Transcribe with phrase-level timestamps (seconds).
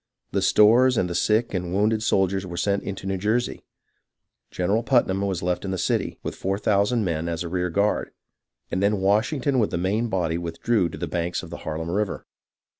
[0.31, 3.63] The stores and the sick and wounded soldiers were sent into New Jersey.
[4.49, 8.09] General Putnam was left in the city, with four thousand men, as a rear guard,
[8.71, 12.25] and then Washington with the main body withdrew to the banks of the Harlem River.